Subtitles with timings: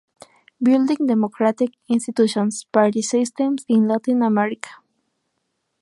[0.59, 4.69] Building Democratic Institutions: Party Systems in Latin America.